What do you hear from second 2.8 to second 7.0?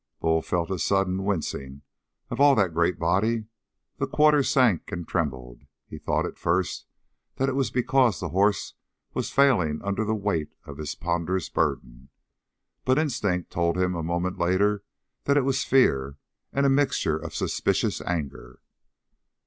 body; the quarters sank and trembled. He thought at first